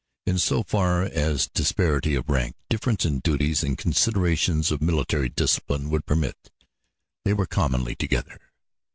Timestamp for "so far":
0.39-1.03